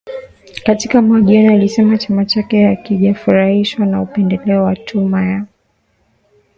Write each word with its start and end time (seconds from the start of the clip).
Katika 0.63 1.01
mahojiano 1.01 1.53
alisema 1.53 1.97
chama 1.97 2.25
chake 2.25 2.65
hakijafurahishwa 2.65 3.85
na 3.85 4.01
upendeleo 4.01 4.63
wa 4.63 4.75
tume 4.75 5.17
ya 5.17 5.23
uchaguzi 5.23 5.51